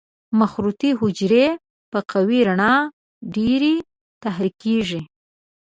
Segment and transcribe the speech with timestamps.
[0.39, 1.47] مخروطي حجرې
[1.91, 2.73] په قوي رڼا
[3.35, 3.73] ډېرې
[4.23, 5.01] تحریکېږي.